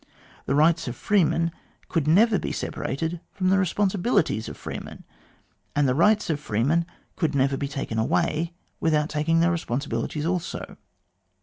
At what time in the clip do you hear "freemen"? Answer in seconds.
0.95-1.51, 4.57-5.03, 6.39-6.87